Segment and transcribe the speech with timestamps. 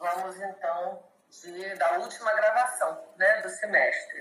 [0.00, 4.20] vamos então de, da última gravação né, do semestre.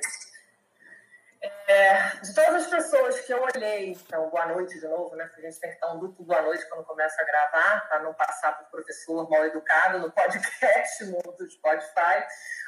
[1.69, 5.31] É, de todas as pessoas que eu olhei, então, boa noite de novo, né?
[5.37, 8.13] A gente tem que dar um duplo boa noite quando começa a gravar, para não
[8.13, 12.27] passar por professor mal educado no podcast, no do Spotify.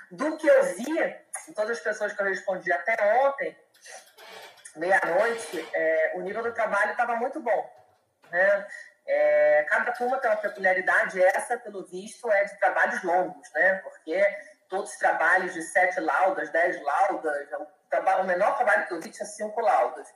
[0.10, 0.96] Do que eu vi,
[1.48, 3.58] de todas as pessoas que eu respondi até ontem,
[4.78, 7.82] meia-noite, é, o nível do trabalho estava muito bom.
[8.30, 8.68] Né?
[9.08, 13.76] É, cada turma tem uma peculiaridade, essa, pelo visto, é de trabalhos longos, né?
[13.84, 14.24] Porque
[14.70, 17.48] todos os trabalhos de sete laudas, dez laudas,
[18.20, 20.08] o menor trabalho que eu vi tinha cinco laudas.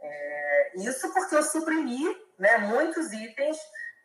[0.00, 2.04] É, isso porque eu suprimi
[2.38, 3.56] né, muitos itens.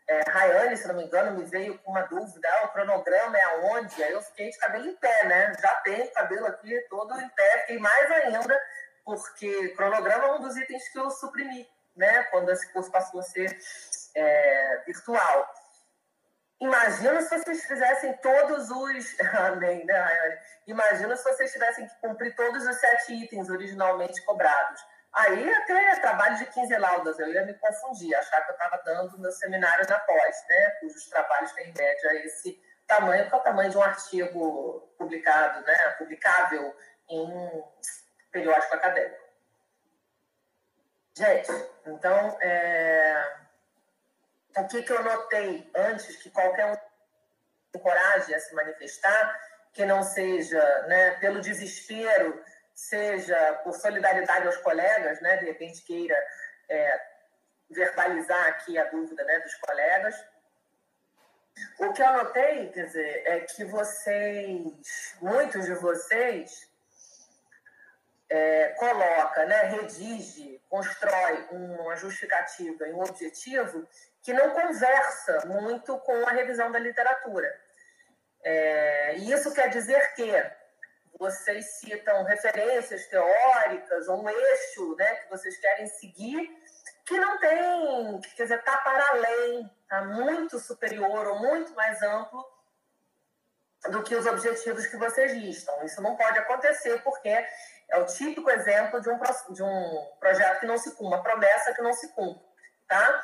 [0.08, 3.44] É, Rayane, se não me engano, me veio com uma dúvida: ah, o cronograma é
[3.44, 4.02] aonde?
[4.04, 5.54] Aí eu fiquei de cabelo em pé, né?
[5.60, 8.60] Já tenho cabelo aqui todo em pé, fiquei mais ainda,
[9.04, 12.24] porque cronograma é um dos itens que eu suprimi, né?
[12.32, 13.56] Quando esse curso passou a ser
[14.16, 15.54] é, virtual.
[16.62, 19.20] Imagina se vocês fizessem todos os.
[19.48, 20.38] Amém, né, Rayane?
[20.68, 24.82] Imagina se vocês tivessem que cumprir todos os sete itens originalmente cobrados.
[25.14, 29.20] Aí até trabalho de 15 laudas, eu ia me confundir, achar que eu estava dando
[29.20, 30.70] meu seminário na pós, né?
[30.82, 35.66] Cujos trabalhos têm em média esse tamanho, que é o tamanho de um artigo publicado,
[35.66, 35.90] né?
[35.98, 36.76] Publicável
[37.10, 37.64] em
[38.32, 39.30] periódico acadêmico.
[41.16, 41.52] Gente,
[41.86, 43.39] então, é
[44.58, 46.78] o que, que eu notei antes que qualquer um
[47.76, 49.40] encoraje a se manifestar,
[49.74, 56.16] que não seja né, pelo desespero, seja por solidariedade aos colegas, né, de repente queira
[56.68, 57.02] é,
[57.70, 60.16] verbalizar aqui a dúvida né, dos colegas.
[61.78, 66.70] O que eu notei, quer dizer, é que vocês, muitos de vocês,
[68.30, 73.88] é, coloca, né, redige, constrói uma justificativa e um objetivo
[74.22, 77.50] que não conversa muito com a revisão da literatura.
[78.44, 80.32] É, e isso quer dizer que
[81.18, 86.50] vocês citam referências teóricas ou um eixo né, que vocês querem seguir
[87.10, 92.46] que não tem, quer dizer, está para além, está muito superior ou muito mais amplo
[93.90, 95.84] do que os objetivos que vocês listam.
[95.84, 99.20] Isso não pode acontecer porque é o típico exemplo de um,
[99.54, 102.48] de um projeto que não se cumpre, uma promessa que não se cumpre.
[102.88, 103.24] Tá?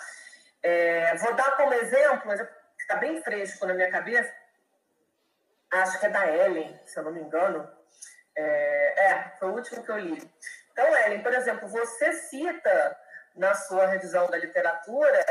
[0.68, 2.42] É, vou dar como exemplo, mas
[2.80, 4.34] está bem fresco na minha cabeça,
[5.72, 7.72] acho que é da Ellen, se eu não me engano.
[8.36, 10.31] É, é, foi o último que eu li.
[10.72, 13.00] Então, Ellen, por exemplo, você cita
[13.36, 15.24] na sua revisão da literatura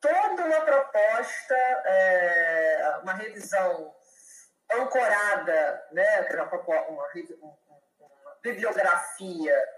[0.00, 1.54] toda uma proposta,
[1.84, 3.94] é, uma revisão
[4.72, 6.44] ancorada, né, uma,
[6.88, 9.68] uma, uma bibliografia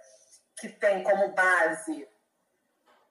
[0.60, 2.08] que tem como base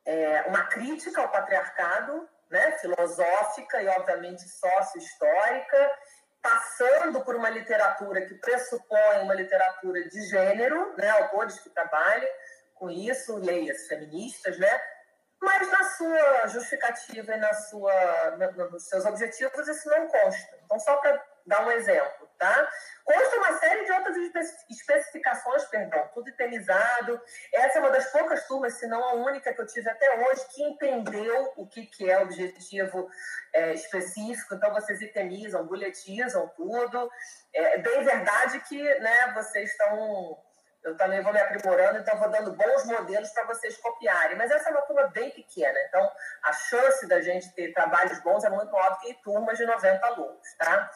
[0.05, 5.91] é, uma crítica ao patriarcado, né, filosófica e, obviamente, sócio-histórica,
[6.41, 12.29] passando por uma literatura que pressupõe uma literatura de gênero, né, autores que trabalhem
[12.75, 14.81] com isso, leias feministas, né,
[15.41, 18.37] mas na sua justificativa e na sua,
[18.71, 20.57] nos seus objetivos isso não consta.
[20.63, 22.69] Então, só para dar um exemplo, tá?
[23.03, 24.17] Consta uma série de outras
[24.69, 27.21] especificações, perdão, tudo itemizado.
[27.53, 30.47] Essa é uma das poucas turmas, se não a única que eu tive até hoje,
[30.53, 33.07] que entendeu o que, que é objetivo
[33.53, 34.55] é, específico.
[34.55, 37.09] Então, vocês itemizam, boletizam tudo.
[37.53, 40.37] É bem verdade que né, vocês estão
[40.83, 44.37] eu também vou me aprimorando, então vou dando bons modelos para vocês copiarem.
[44.37, 46.11] Mas essa é uma turma bem pequena, então
[46.43, 50.05] a chance da gente ter trabalhos bons é muito maior do que turmas de 90
[50.05, 50.91] alunos, tá?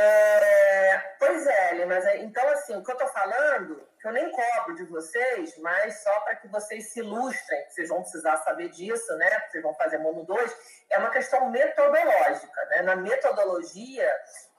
[0.00, 4.30] É, pois é, mas é, então assim, o que eu estou falando, que eu nem
[4.30, 8.68] cobro de vocês, mas só para que vocês se ilustrem, que vocês vão precisar saber
[8.68, 9.28] disso, né?
[9.48, 10.56] Vocês vão fazer Mono 2,
[10.90, 12.82] é uma questão metodológica, né?
[12.82, 14.08] Na metodologia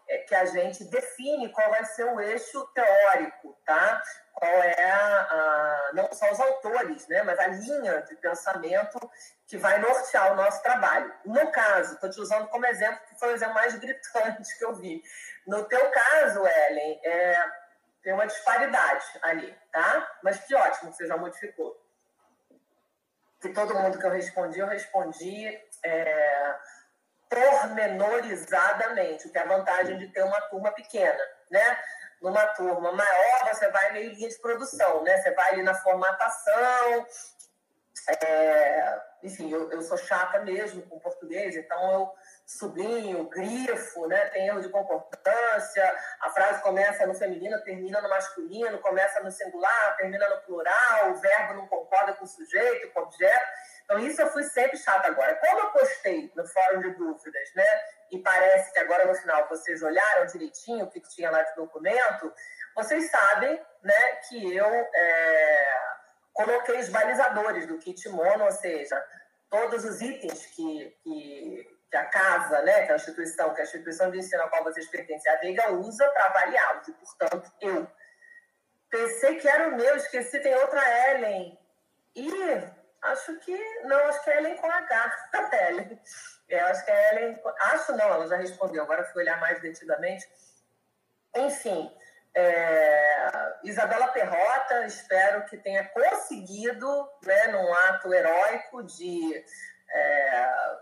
[0.10, 4.02] é que a gente define qual vai ser o eixo teórico, tá?
[4.40, 8.98] Qual é a, a, não só os autores, né, mas a linha de pensamento
[9.46, 11.14] que vai nortear o nosso trabalho.
[11.26, 14.74] No caso, estou te usando como exemplo, que foi o exemplo mais gritante que eu
[14.76, 15.04] vi.
[15.46, 17.52] No teu caso, Ellen, é,
[18.02, 20.10] tem uma disparidade ali, tá?
[20.24, 21.78] Mas que ótimo que você já modificou.
[23.42, 26.56] Que todo mundo que eu respondi, eu respondi é,
[27.30, 31.20] pormenorizadamente, o que é a vantagem de ter uma turma pequena,
[31.52, 31.78] né?
[32.22, 35.18] Numa turma maior, você vai meio linha de produção, né?
[35.18, 37.06] Você vai ali na formatação.
[38.22, 39.02] É...
[39.22, 42.14] Enfim, eu, eu sou chata mesmo com português, então eu
[42.46, 44.26] sublinho, grifo, né?
[44.28, 49.98] Tem erro de concordância, a frase começa no feminino, termina no masculino, começa no singular,
[49.98, 53.48] termina no plural, o verbo não concorda com o sujeito, com o objeto.
[53.90, 55.36] Então, isso eu fui sempre chata agora.
[55.38, 57.66] Como eu postei no fórum de dúvidas, né?
[58.12, 62.32] E parece que agora no final vocês olharam direitinho o que, tinha lá de documento,
[62.76, 65.68] vocês sabem, né, que eu é,
[66.34, 69.04] coloquei os balizadores do kit mono, ou seja,
[69.50, 74.12] todos os itens que, que, que a casa, né, que a instituição, que a instituição
[74.12, 76.88] de ensino a qual vocês pertencem, a Veiga usa para avaliá-los.
[76.88, 77.88] E, portanto, eu
[78.88, 81.58] pensei que era o meu, esqueci, tem outra Ellen.
[82.16, 85.30] E acho que, não, acho que é Ellen com H,
[85.70, 86.02] Ellen.
[86.48, 90.28] Eu acho que é Ellen, acho não, ela já respondeu, agora fui olhar mais detidamente.
[91.36, 91.92] Enfim,
[92.34, 99.46] é, Isabela Perrota, espero que tenha conseguido, né, num ato heróico de.
[99.92, 100.78] É,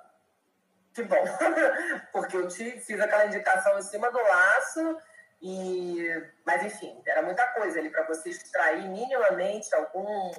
[0.93, 1.23] que bom,
[2.11, 5.01] porque eu te fiz aquela indicação em cima do laço,
[5.41, 6.09] e,
[6.45, 10.31] mas enfim, era muita coisa ali para você extrair minimamente algum,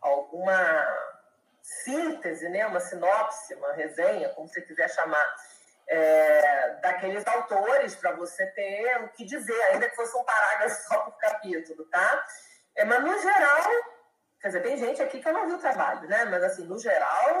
[0.00, 1.07] alguma
[1.84, 5.36] síntese, né, uma sinopse, uma resenha, como você quiser chamar
[5.88, 11.00] é, daqueles autores para você ter o que dizer, ainda que fosse um parágrafo só
[11.00, 12.24] por capítulo, tá?
[12.76, 13.62] É, mas no geral,
[14.40, 16.24] quer dizer, tem gente aqui que eu não vi o trabalho, né?
[16.26, 17.38] Mas assim, no geral,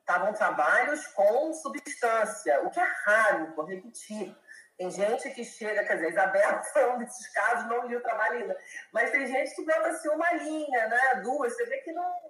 [0.00, 4.36] estavam trabalhos com substância, o que é raro, vou repetir.
[4.76, 8.40] Tem gente que chega, quer dizer, Isabela foi um desses casos, não li o trabalho
[8.40, 8.56] ainda,
[8.92, 11.20] mas tem gente que bota assim uma linha, né?
[11.22, 12.29] Duas, você vê que não.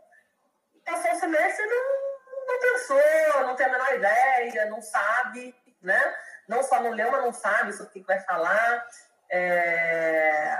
[0.92, 2.00] O semestre não
[2.50, 6.14] não pensou, não tem a menor ideia, não sabe, né?
[6.48, 8.86] Não só não leu, mas não sabe sobre o que vai falar.
[9.30, 10.58] É...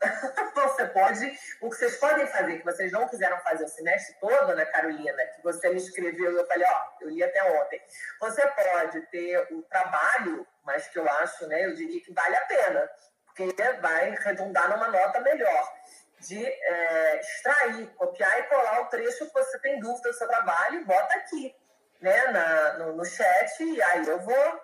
[0.54, 4.54] você pode, o que vocês podem fazer, que vocês não quiseram fazer o semestre todo,
[4.54, 7.80] né, Carolina, que você me escreveu eu falei, ó, eu li até ontem.
[8.20, 12.46] Você pode ter o trabalho, mas que eu acho, né, eu diria que vale a
[12.46, 12.90] pena,
[13.26, 15.72] porque vai redundar numa nota melhor
[16.20, 20.84] de é, extrair, copiar e colar o trecho que você tem dúvida do seu trabalho,
[20.84, 21.54] bota aqui,
[22.00, 24.60] né, na, no, no chat, e aí eu vou,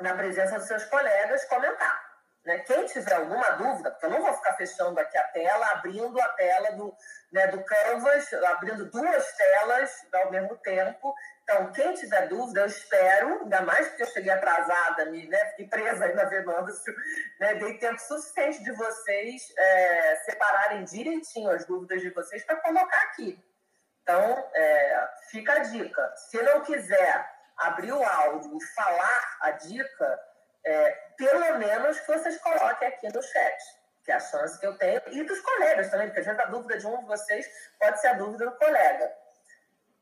[0.00, 2.03] na presença dos seus colegas, comentar.
[2.44, 2.58] Né?
[2.58, 6.28] Quem tiver alguma dúvida, porque eu não vou ficar fechando aqui a tela, abrindo a
[6.28, 6.94] tela do,
[7.32, 11.14] né, do Canvas, abrindo duas telas ao mesmo tempo.
[11.42, 15.68] Então, quem tiver dúvida, eu espero, ainda mais porque eu cheguei atrasada, me, né, fiquei
[15.68, 16.94] presa aí na Venâncio,
[17.40, 22.98] né, dei tempo suficiente de vocês é, separarem direitinho as dúvidas de vocês para colocar
[23.04, 23.42] aqui.
[24.02, 26.12] Então, é, fica a dica.
[26.16, 27.26] Se não quiser
[27.56, 30.20] abrir o áudio e falar a dica,
[30.64, 33.62] é, pelo menos que vocês coloquem aqui no chat,
[34.04, 36.46] que é a chance que eu tenho, e dos colegas também, porque às vezes a
[36.46, 37.46] dúvida de um de vocês
[37.78, 39.12] pode ser a dúvida do colega.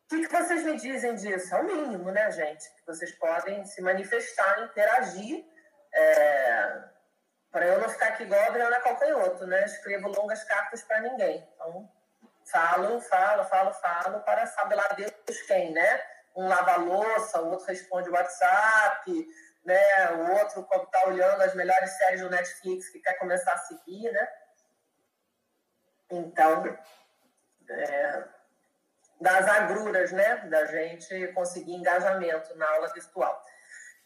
[0.04, 1.54] O que, que vocês me dizem disso?
[1.54, 2.70] É o mínimo, né, gente?
[2.74, 5.44] Que vocês podem se manifestar, interagir,
[5.94, 6.82] é,
[7.50, 9.64] para eu não ficar aqui igual a Adriana Calcanhoto, né?
[9.64, 11.46] Escrevo longas cartas para ninguém.
[11.54, 11.88] Então,
[12.44, 16.02] falo, falo, falo, falo, para saber lá Deus quem, né?
[16.34, 19.28] Um lava louça, o outro responde o WhatsApp,
[19.64, 20.10] né?
[20.12, 24.28] O outro está olhando as melhores séries do Netflix que quer começar a seguir, né?
[26.10, 26.78] Então,
[27.70, 28.24] é,
[29.20, 30.36] das agruras, né?
[30.48, 33.42] Da gente conseguir engajamento na aula virtual.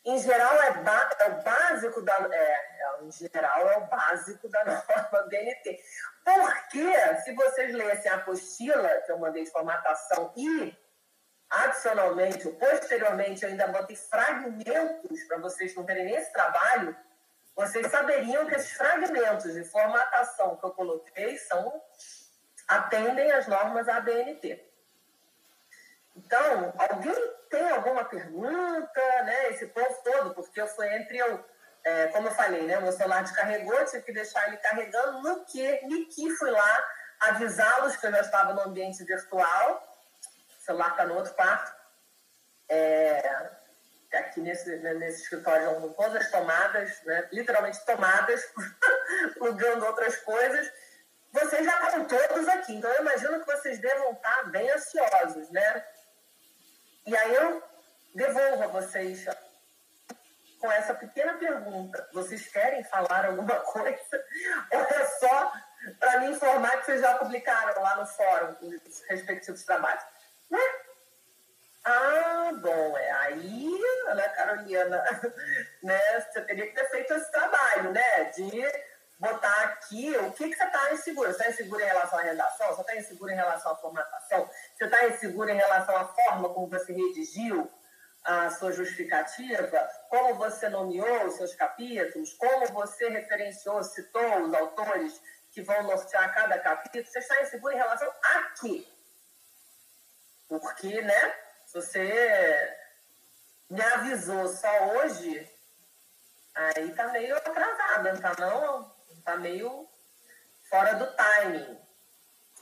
[0.05, 2.15] Em geral, é, é o básico da.
[2.33, 5.81] É, é, em geral, é o básico da norma BNT.
[6.25, 10.77] Porque, se vocês lessem a apostila que eu mandei de formatação e
[11.49, 16.97] Adicionalmente, ou posteriormente, eu ainda botei fragmentos para vocês não terem esse trabalho.
[17.55, 21.81] Vocês saberiam que esses fragmentos de formatação que eu coloquei são
[22.67, 24.63] atendem às normas ABNT.
[26.17, 27.15] Então, alguém
[27.49, 29.51] tem alguma pergunta, né?
[29.51, 31.45] Esse povo todo, porque eu fui entre eu,
[31.85, 32.81] é, como eu falei, né?
[32.81, 36.85] Meu celular descarregou, tive que deixar ele carregando, no que, Niki fui lá
[37.21, 39.96] avisá-los que eu já estava no ambiente virtual
[40.67, 41.75] celular está no outro quarto.
[42.69, 43.51] É,
[44.13, 48.43] aqui nesse, nesse escritório estão todas as tomadas, né, literalmente tomadas,
[49.39, 50.71] plugando outras coisas.
[51.33, 55.85] Vocês já estão todos aqui, então eu imagino que vocês devam estar bem ansiosos, né?
[57.07, 57.63] E aí eu
[58.15, 59.27] devolvo a vocês
[60.59, 64.25] com essa pequena pergunta: vocês querem falar alguma coisa?
[64.73, 65.53] Ou é só
[66.01, 68.57] para me informar que vocês já publicaram lá no fórum
[68.87, 70.16] os respectivos trabalhos?
[70.51, 70.61] Né?
[71.85, 73.81] Ah, bom, é aí,
[74.15, 75.05] né, Carolina,
[75.83, 78.63] né, você teria que ter feito esse trabalho, né, de
[79.19, 81.33] botar aqui o que, que você está inseguro.
[81.33, 82.69] Você está inseguro em relação à redação?
[82.69, 84.51] Você está inseguro em relação à formatação?
[84.75, 87.71] Você está inseguro em relação à forma como você redigiu
[88.25, 89.89] a sua justificativa?
[90.11, 92.35] Como você nomeou os seus capítulos?
[92.35, 95.21] Como você referenciou, citou os autores
[95.53, 97.07] que vão nortear cada capítulo?
[97.07, 98.87] Você está inseguro em relação a quê?
[100.49, 101.35] Porque, né,
[101.67, 102.77] se você
[103.69, 105.51] me avisou só hoje,
[106.55, 108.95] aí tá meio atrasada, tá não?
[109.25, 109.89] Tá meio
[110.71, 111.79] fora do timing.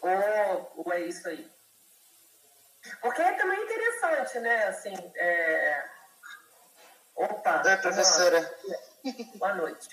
[0.00, 1.50] Ou, ou é isso aí?
[3.00, 4.64] Porque é também interessante, né?
[4.67, 5.85] Assim, é...
[7.14, 7.62] Opa!
[7.64, 8.59] Oi, professora.
[9.37, 9.88] Boa noite.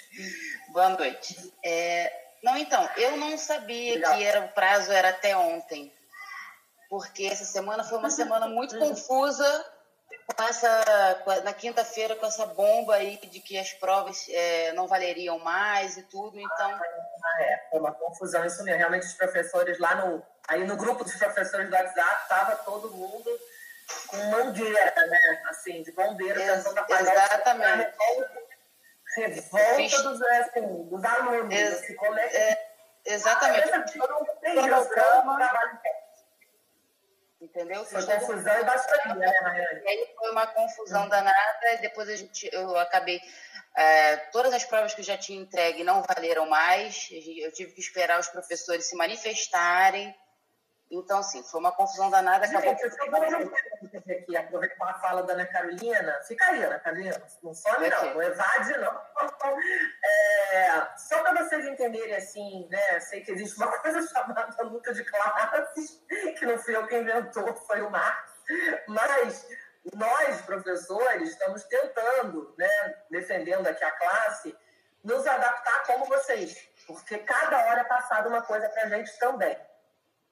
[0.69, 1.53] Boa noite.
[1.63, 2.21] É...
[2.43, 4.17] Não, então, eu não sabia Legal.
[4.17, 5.93] que era, o prazo era até ontem.
[6.91, 9.65] Porque essa semana foi uma semana muito confusa
[10.35, 15.39] com essa, na quinta-feira com essa bomba aí de que as provas é, não valeriam
[15.39, 16.69] mais e tudo, então...
[16.69, 18.77] Ah, é, foi uma confusão isso mesmo.
[18.77, 23.39] Realmente os professores lá no, aí no grupo dos professores do WhatsApp, tava todo mundo
[24.07, 27.93] com mangueira, né, assim, de bombeiro Ex Exatamente.
[29.15, 32.35] Revolta dos, assim, dos alunos, Ex assim, como é que...
[32.35, 32.73] É,
[33.05, 33.71] exatamente.
[33.71, 33.85] Ah,
[34.43, 35.79] eu não trabalho
[37.41, 37.83] entendeu?
[37.85, 39.87] Foi confusão e baixaria, né, Rayane?
[39.87, 43.19] aí foi uma confusão danada, e depois a gente, eu acabei.
[43.75, 47.79] É, todas as provas que eu já tinha entregue não valeram mais, eu tive que
[47.79, 50.13] esperar os professores se manifestarem.
[50.91, 52.45] Então, assim, foi uma confusão danada.
[52.45, 56.19] Acabou Gente, eu vou aqui, aproveitar a fala da Ana Carolina.
[56.27, 57.21] Fica aí, Ana Carolina.
[57.43, 58.13] Não some, não.
[58.13, 59.01] Não evade, não.
[60.53, 62.99] É, só para vocês entenderem, assim, né?
[62.99, 66.03] Sei que existe uma coisa chamada luta de classes,
[66.37, 68.31] que não fui eu que inventou, foi o Marx.
[68.87, 69.47] Mas
[69.93, 74.57] nós, professores, estamos tentando, né, defendendo aqui a classe,
[75.03, 76.69] nos adaptar como vocês.
[76.85, 79.57] Porque cada hora é passada uma coisa para a gente também.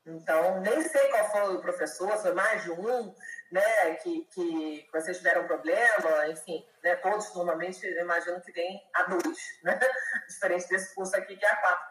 [0.06, 3.14] Então, nem sei qual foi o professor, foi mais de um,
[3.52, 9.38] né, que, que vocês tiveram problema, enfim, né, todos normalmente, imagino que tem a dois,
[9.64, 9.80] né,
[10.30, 11.86] diferente desse curso aqui que é a quatro.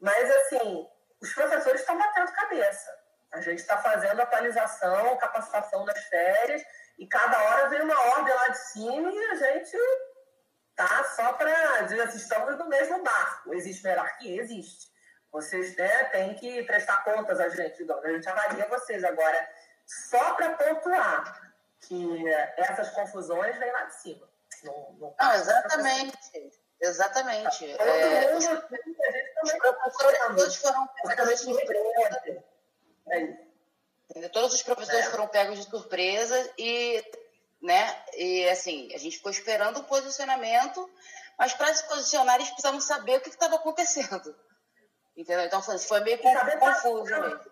[0.00, 0.88] Mas, assim,
[1.20, 2.90] os professores estão batendo cabeça.
[3.32, 6.62] A gente está fazendo atualização, capacitação nas férias,
[6.98, 9.76] e cada hora vem uma ordem lá de cima e a gente
[10.76, 13.54] tá só para dizer assim, estamos no mesmo barco.
[13.54, 14.42] Existe hierarquia?
[14.42, 14.92] Existe.
[15.30, 19.02] Vocês né, têm que prestar contas a gente, a gente avalia vocês.
[19.02, 19.48] Agora,
[20.10, 24.28] só para pontuar que essas confusões vêm lá de cima.
[24.62, 26.52] Não, não, não exatamente.
[26.80, 27.76] Exatamente.
[27.76, 29.58] Todo é, mundo, a gente também
[30.34, 32.44] todos foram pegos de surpresa.
[33.08, 35.10] É Todos os professores é.
[35.10, 37.02] foram pegos de surpresa e,
[37.62, 40.90] né, e assim, a gente ficou esperando o posicionamento,
[41.38, 44.36] mas para se posicionar eles precisavam saber o que estava acontecendo.
[45.16, 45.44] Entendeu?
[45.44, 47.51] Então foi meio que confuso mesmo.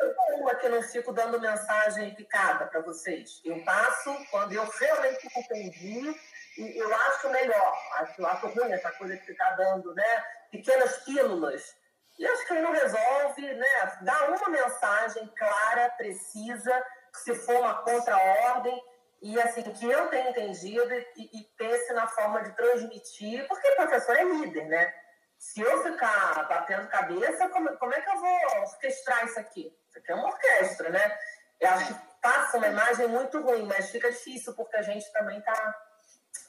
[0.00, 3.40] Eu uma que não fico dando mensagem picada para vocês.
[3.44, 6.14] Eu passo quando eu realmente entendi
[6.56, 7.78] e eu acho melhor.
[7.94, 11.76] Acho, acho ruim essa coisa de ficar dando né, pequenas pílulas.
[12.18, 13.98] E acho que não resolve, né?
[14.02, 18.82] Dá uma mensagem clara, precisa, se for uma contra-ordem,
[19.22, 24.16] e assim, que eu tenha entendido e, e pense na forma de transmitir, porque professor
[24.16, 24.94] é líder, né?
[25.38, 29.72] se eu ficar batendo cabeça, como, como é que eu vou orquestrar isso aqui?
[29.98, 31.18] Isso aqui é uma orquestra, né?
[31.60, 35.40] Eu acho que passa uma imagem muito ruim, mas fica difícil porque a gente também
[35.40, 35.74] tá,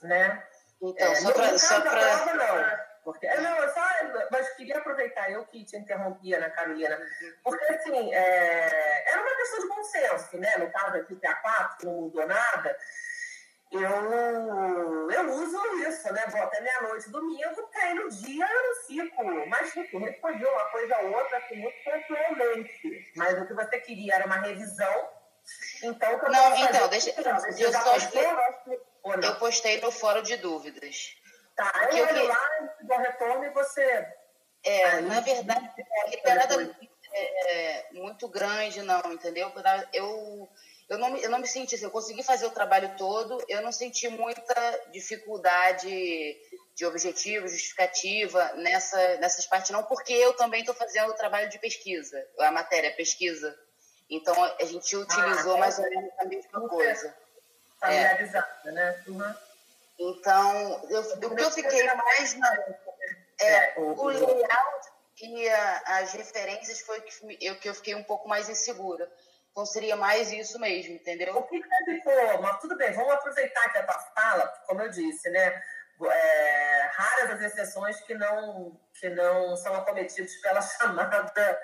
[0.04, 0.44] né?
[0.82, 1.58] Então, é, só para...
[1.58, 1.92] Só pra...
[1.92, 2.90] prova, não.
[3.04, 3.82] Porque, é, não, eu só,
[4.32, 7.00] mas queria aproveitar, eu que te interrompia, né, Carolina?
[7.44, 10.58] Porque, assim, é, era uma questão de bom senso, né?
[10.58, 12.78] No caso aqui, que a 4 não mudou nada
[13.72, 15.58] eu, eu uso
[15.88, 16.26] isso, né?
[16.32, 20.98] Vou até meia-noite domingo, porque aí no dia eu fico mais rico, responder uma coisa
[21.00, 23.12] ou outra assim, muito pontualmente.
[23.16, 25.10] Mas o que você queria era uma revisão.
[25.84, 27.96] Então, que Não, então, deixa eu só
[29.06, 31.16] eu, eu postei no fórum de dúvidas.
[31.56, 32.50] Tá, eu olho lá,
[32.82, 34.08] dou retorno e você.
[34.64, 35.72] É, aí, na verdade,
[36.24, 36.76] não é nada
[37.14, 39.52] é, muito grande, não, entendeu?
[39.94, 40.50] Eu
[40.90, 43.72] eu não, eu não me senti assim, eu consegui fazer o trabalho todo, eu não
[43.72, 44.54] senti muita
[44.92, 46.38] dificuldade
[46.76, 51.60] de objetivo, justificativa nessa, nessas partes, não, porque eu também estou fazendo o trabalho de
[51.60, 53.56] pesquisa, a matéria, a pesquisa.
[54.10, 57.16] Então, a gente utilizou ah, mais ou menos a mesma coisa.
[57.80, 58.72] Familiarizada, é.
[58.72, 59.04] né?
[59.08, 59.36] Uhum.
[60.00, 62.56] Então, eu, o que eu fiquei mais na.
[63.42, 64.90] É, é o layout
[65.22, 69.12] e a, as referências foi o que eu, que eu fiquei um pouco mais insegura.
[69.60, 71.36] Então seria mais isso mesmo, entendeu?
[71.36, 74.90] O que deve for, mas tudo bem, vamos aproveitar que a tua fala, como eu
[74.90, 75.62] disse, né?
[76.02, 81.60] É, raras as exceções que não, que não são acometidos pela chamada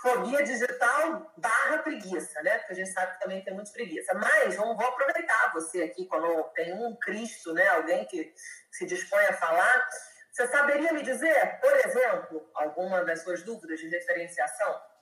[0.00, 2.56] fobia digital barra preguiça, né?
[2.60, 4.14] Porque a gente sabe que também tem muita preguiça.
[4.14, 7.68] Mas vamos, vou aproveitar você aqui, quando tem um Cristo, né?
[7.68, 8.32] Alguém que
[8.70, 9.86] se dispõe a falar.
[10.32, 14.93] Você saberia me dizer, por exemplo, alguma das suas dúvidas de referenciação?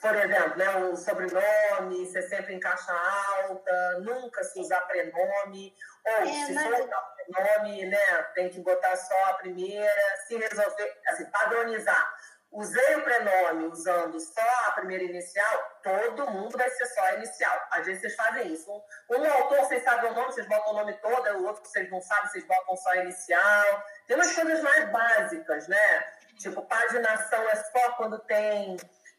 [0.00, 5.74] Por exemplo, né, o sobrenome, ser sempre em caixa alta, nunca se usar prenome,
[6.06, 6.64] ou é, se mas...
[6.64, 12.14] for usar prenome, né, tem que botar só a primeira, se resolver, assim, padronizar.
[12.50, 17.68] Usei o prenome usando só a primeira inicial, todo mundo vai ser só a inicial.
[17.70, 18.70] Às vezes vocês fazem isso.
[19.10, 21.90] Um, um autor, vocês sabem o nome, vocês botam o nome todo, o outro vocês
[21.90, 23.84] não sabem, vocês botam só a inicial.
[24.06, 26.04] Tem umas coisas mais básicas, né?
[26.38, 28.78] Tipo, paginação é só quando tem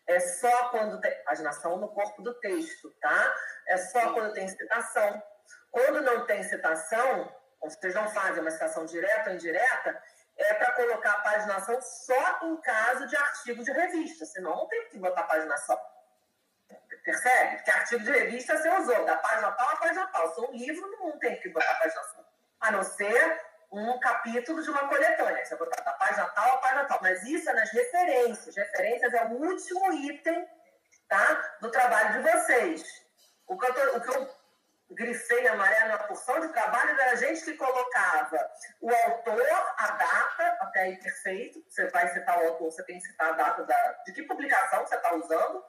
[0.09, 1.23] é só quando tem.
[1.23, 3.35] Paginação no corpo do texto, tá?
[3.67, 5.23] É só quando tem citação.
[5.71, 10.03] Quando não tem citação, vocês não fazem uma citação direta ou indireta,
[10.35, 14.89] é para colocar a paginação só em caso de artigo de revista, senão não tem
[14.89, 15.79] que botar paginação.
[17.03, 17.57] Percebe?
[17.57, 20.33] Porque artigo de revista você usou, da página tal a página tal.
[20.33, 22.25] Se um livro, não tem que botar paginação.
[22.61, 25.45] A não ser um capítulo de uma coletânea.
[25.45, 26.99] Você vai botar da página tal a página tal.
[27.01, 28.55] Mas isso é nas referências.
[28.55, 30.47] Referências é o último item
[31.07, 32.83] tá, do trabalho de vocês.
[33.47, 34.39] O que eu, tô, o que eu
[34.91, 39.41] grifei amarelo na porção de trabalho era a gente que colocava o autor,
[39.77, 41.63] a data, até aí perfeito.
[41.67, 44.85] Você vai citar o autor, você tem que citar a data da, de que publicação
[44.85, 45.63] você está usando.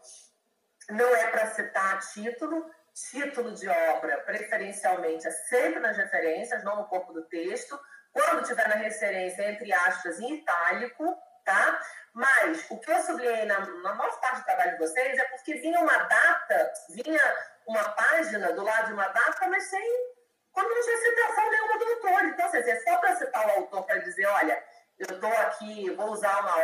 [0.91, 6.89] Não é para citar título título de obra, preferencialmente, é sempre nas referências, não no
[6.89, 7.79] corpo do texto.
[8.13, 11.81] Quando tiver na referência, entre aspas, em itálico, tá?
[12.13, 15.55] Mas o que eu sublinhei na, na maior parte do trabalho de vocês é porque
[15.55, 17.21] vinha uma data, vinha
[17.67, 20.13] uma página do lado de uma data, mas sem.
[20.53, 22.25] quando não tinha citação nenhuma do autor.
[22.25, 24.65] Então, assim, é só para citar o autor para dizer: olha,
[24.99, 26.57] eu estou aqui, vou usar uma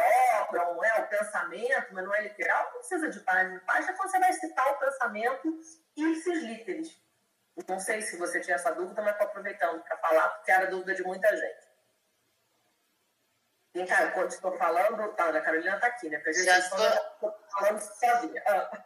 [0.43, 3.63] obra, um, é o pensamento, mas não é literal, não precisa de página.
[3.65, 5.61] Página é quando você vai citar o pensamento
[5.97, 7.07] ipsis literis.
[7.69, 10.95] Não sei se você tinha essa dúvida, mas estou aproveitando para falar, porque era dúvida
[10.95, 11.67] de muita gente.
[13.75, 16.19] Vem cá, quando estou falando, tá, a Carolina está aqui, né?
[16.19, 18.43] Porque a gente estou falando sozinha.
[18.47, 18.85] Ah.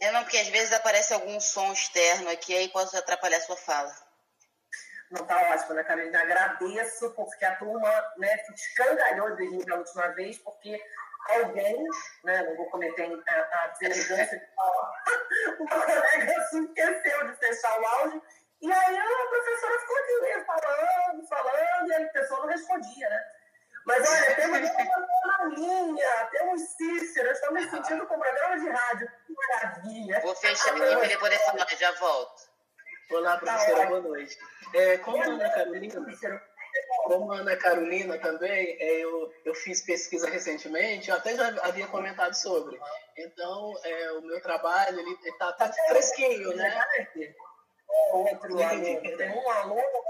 [0.00, 3.56] É, não, porque às vezes aparece algum som externo aqui, aí pode atrapalhar a sua
[3.56, 3.94] fala.
[5.10, 6.20] Não, tá ótimo, né, Carolina?
[6.20, 10.82] Agradeço, porque a turma né, se escangalhou de rir da última vez, porque
[11.30, 11.84] alguém,
[12.24, 14.92] né, não vou cometer a, a deselegância de falar,
[15.60, 18.22] uma colega se esqueceu de fechar o áudio,
[18.62, 23.24] e aí a professora ficou aqui né, falando, falando, e a pessoa não respondia, né?
[23.86, 24.70] Mas olha, temos
[25.24, 29.08] uma linha, temos Cícero, estamos sentindo com programa de rádio.
[29.24, 30.20] Que maravilha.
[30.22, 32.56] Vou fechar aqui para depois dessa noite, já volto.
[33.12, 34.36] Olá, professora, tá boa noite.
[34.74, 36.04] É, como a Ana Carolina,
[37.04, 41.86] como a Ana Carolina também, é, eu, eu fiz pesquisa recentemente, eu até já havia
[41.86, 42.78] comentado sobre.
[43.16, 46.86] Então, é, o meu trabalho ele está tá fresquinho, né?
[48.12, 49.16] Outro aluno.
[49.16, 50.04] Tem um aluno,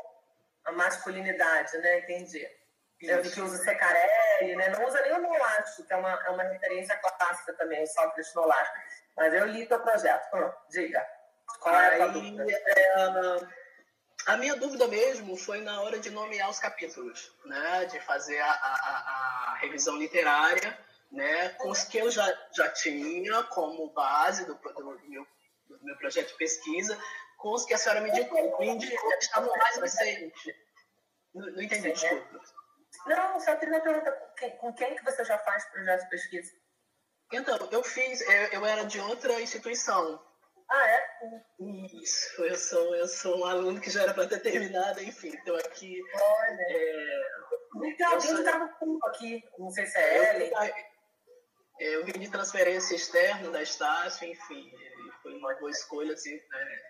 [0.65, 1.99] a masculinidade, né?
[1.99, 2.49] Entendi.
[2.99, 4.71] Vi que usa Secarelli, né?
[4.71, 8.35] Não usa nem o Nolasco, que é uma, é uma referência clássica também, o Sócrates
[8.35, 8.75] Nolasco.
[9.17, 10.35] Mas eu li teu projeto.
[10.35, 11.07] Hum, diga.
[11.61, 12.47] Qual é a dúvida?
[12.51, 12.95] É,
[14.27, 17.85] a minha dúvida mesmo foi na hora de nomear os capítulos, né?
[17.87, 20.77] De fazer a, a, a revisão literária,
[21.13, 21.51] né?
[21.51, 25.27] Com os que eu já, já tinha como base do, do, meu,
[25.69, 26.99] do meu projeto de pesquisa,
[27.39, 30.55] com os que a senhora me indicou, me indicou que estavam mais recentes.
[31.33, 32.41] Não, não entendi, desculpa.
[33.07, 34.11] Não, só queria pergunta,
[34.59, 36.53] com quem que você já faz projeto de pesquisa?
[37.33, 40.21] Então, eu fiz, eu, eu era de outra instituição,
[40.69, 41.05] ah, é?
[42.03, 45.57] Isso, eu sou, eu sou um aluno que já era para ter terminado, enfim, estou
[45.57, 46.03] aqui.
[46.15, 46.67] Olha.
[46.71, 47.23] É,
[47.85, 48.39] então, alguém sou...
[48.39, 50.53] estava com aqui, não sei se é Ellen.
[51.79, 54.73] Eu, eu vim de transferência externa da Estácio, enfim,
[55.23, 56.83] foi uma boa escolha, assim, né?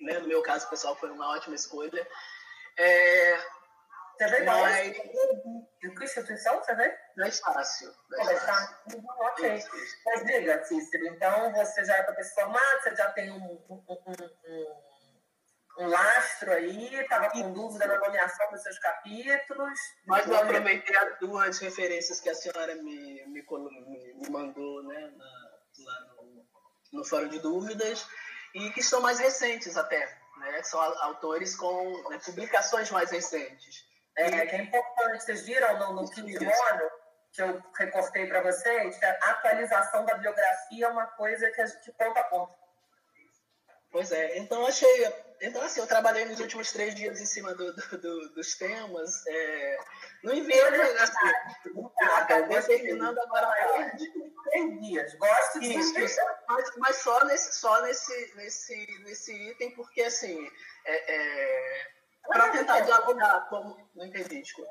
[0.00, 0.18] né?
[0.18, 2.06] No meu caso, pessoal, foi uma ótima escolha.
[2.78, 3.38] É,
[4.18, 4.96] você vê mas...
[5.80, 6.96] Que instituição você vê?
[7.16, 7.92] Da Estácio.
[8.10, 8.76] Da Estácio.
[9.20, 9.64] ok.
[10.06, 14.82] Mas diga, Cícero, então você já é se formar, você já tem um, um, um,
[15.80, 19.78] um lastro aí, estava com dúvida na nomeação dos seus capítulos.
[20.06, 25.12] Mas eu aproveitei as duas referências que a senhora me, me, me, me mandou né,
[25.16, 25.52] na,
[25.84, 26.46] lá no,
[26.92, 28.06] no Fórum de Dúvidas,
[28.54, 30.06] e que são mais recentes até.
[30.38, 30.62] Né?
[30.62, 33.84] São autores com né, publicações mais recentes.
[34.16, 36.90] É, que é importante, vocês viram no, no ano,
[37.32, 41.66] que eu recortei para vocês, que a atualização da biografia é uma coisa que a
[41.66, 42.62] gente conta a ponta.
[43.90, 44.88] Pois é, então achei.
[45.42, 49.26] Então, assim, eu trabalhei nos últimos três dias em cima do, do, do, dos temas.
[49.26, 49.78] É,
[50.22, 54.10] no inverno, assim, acabei terminando agora à tarde.
[54.44, 55.98] Três dias, gosto disso.
[55.98, 60.50] Isso, mas, mas só, nesse, só nesse, nesse, nesse item, porque, assim,
[60.86, 61.86] é, é
[62.26, 63.76] para tentar dialogar, como.
[63.94, 64.70] Não entendi, desculpa.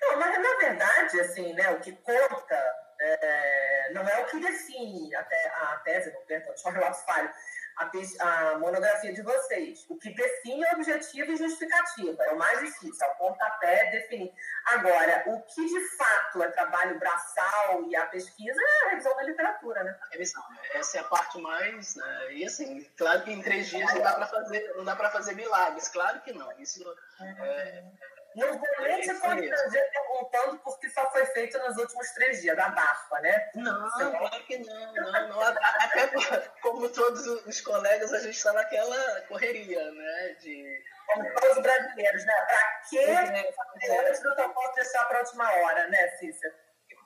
[0.00, 5.14] Não, mas na verdade, assim, né, o que conta é, não é o que define
[5.14, 7.32] até a tese, não, perdão, só relato falho,
[7.78, 9.86] a, a, monografia de vocês.
[9.88, 12.24] O que define é objetivo e justificativa.
[12.24, 14.32] É o mais difícil, é o pontapé definir.
[14.66, 19.22] Agora, o que de fato é trabalho braçal e a pesquisa é a revisão da
[19.22, 19.96] literatura, né?
[20.02, 20.42] A revisão,
[20.74, 21.94] essa é a parte mais.
[21.94, 22.32] Né?
[22.32, 25.88] E assim, claro que em três dias não dá para fazer, não dá fazer milagres,
[25.88, 26.50] claro que não.
[26.58, 26.84] Isso
[27.20, 27.84] é,
[28.36, 32.68] não vou nem te constranger perguntando porque só foi feito nos últimos três dias, da
[32.68, 33.50] BAFA, né?
[33.54, 35.40] Não, claro que não, não, não.
[35.40, 36.08] Até
[36.62, 40.36] como todos os colegas, a gente está naquela correria, né?
[40.40, 42.34] De, como todos os brasileiros, né?
[42.46, 46.54] Para que é, antes do tampão deixar para a última hora, né, Cícera?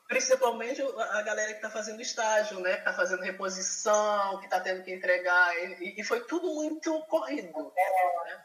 [0.08, 2.74] Principalmente a galera que está fazendo estágio, né?
[2.74, 5.56] Que está fazendo reposição, que está tendo que entregar.
[5.56, 7.72] E, e, foi tudo muito corrido.
[7.74, 8.24] É.
[8.24, 8.44] Né?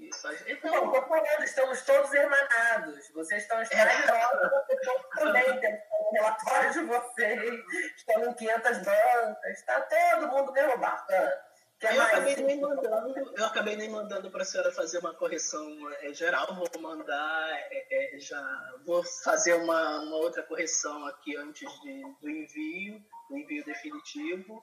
[0.00, 0.28] Isso.
[0.46, 3.10] Então, estou falando, estamos todos hermanados.
[3.10, 4.76] Vocês estão estagiando, é.
[5.14, 7.64] também temos um relatório de vocês,
[7.96, 11.50] estão em 500 bancas, está todo mundo mesmo bacana.
[11.82, 15.66] Eu acabei, nem mandando, eu acabei nem mandando para a senhora fazer uma correção
[16.02, 21.70] é, geral, vou mandar, é, é, já vou fazer uma, uma outra correção aqui antes
[21.80, 24.62] de, do envio, do envio definitivo.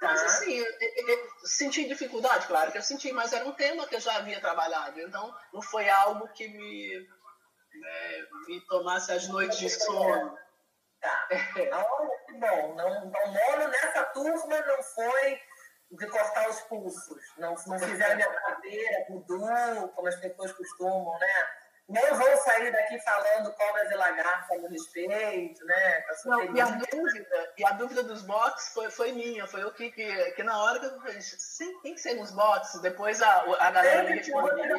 [0.00, 0.66] Mas assim, eu,
[1.08, 4.40] eu, senti dificuldade, claro que eu senti, mas era um tema que eu já havia
[4.40, 7.08] trabalhado, então não foi algo que me,
[7.80, 10.38] né, me tomasse as noites de sono.
[11.00, 11.28] Tá.
[11.30, 12.74] Olha que bom.
[12.74, 15.40] Não, não mono nessa turma não foi
[15.92, 17.22] de cortar os pulsos.
[17.38, 21.57] Não, não fizeram minha cadeira, voodoo, como as pessoas costumam, né?
[21.88, 26.04] Não vou sair daqui falando cobras e lagartas a respeito, né?
[26.26, 29.90] Não, e a dúvida, e a dúvida dos bots foi, foi minha, foi o que,
[29.90, 33.42] que, que na hora que eu falei, sim, tem que ser nos bots, depois a,
[33.58, 34.78] a galera me respondeu.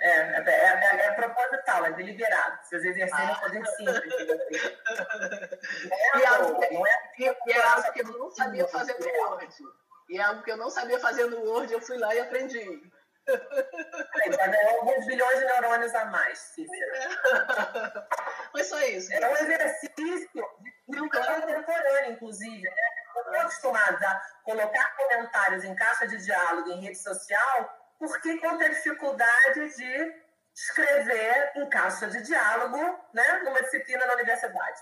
[0.00, 2.58] É, é, é, é, proposital, é deliberado.
[2.62, 3.40] Vocês exercerem ah.
[3.40, 4.14] poder simples.
[6.14, 6.60] e, algo,
[7.18, 9.48] e é algo que eu não sabia fazer no Word.
[10.08, 12.80] E é algo que eu não sabia fazer no Word, eu fui lá e aprendi.
[13.28, 18.08] Já ganhou alguns bilhões de neurônios a mais, Cícera.
[18.54, 19.12] Mas só isso.
[19.12, 20.30] É um exercício
[20.88, 22.62] de um contemporâneo, inclusive.
[22.62, 22.76] Né?
[23.08, 28.56] Estamos acostumados a colocar comentários em caixa de diálogo em rede social, por que com
[28.56, 30.22] ter dificuldade de
[30.54, 32.78] escrever em caixa de diálogo
[33.12, 34.80] né, numa disciplina na universidade?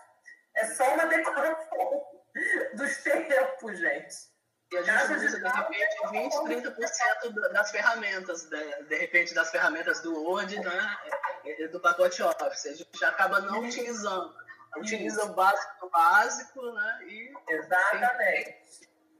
[0.54, 2.04] É só uma decoração
[2.74, 4.36] dos tempos, gente.
[4.72, 10.00] E a gente usa, de repente, 20, 30% das ferramentas, de, de repente, das ferramentas
[10.00, 10.96] do Word, né,
[11.44, 12.66] é, é, do pacote Office.
[12.66, 14.35] A gente acaba não utilizando.
[14.76, 16.98] Utiliza o básico do básico, né?
[17.05, 18.59] E Exatamente.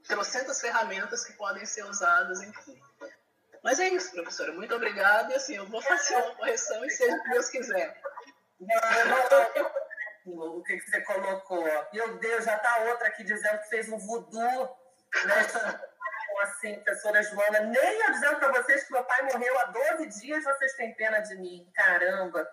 [0.07, 2.79] trocentas ferramentas que podem ser usadas, enfim.
[3.63, 4.51] Mas é isso, professora.
[4.51, 5.33] Muito obrigada.
[5.33, 7.99] E assim, eu vou fazer uma correção e seja o que Deus quiser.
[10.25, 11.65] o que, que você colocou?
[11.91, 14.77] Meu Deus, já tá outra aqui dizendo que fez um voodoo
[16.41, 20.43] assim, professora Joana, nem eu dizendo para vocês que meu pai morreu há 12 dias,
[20.43, 21.69] vocês têm pena de mim.
[21.73, 22.47] Caramba,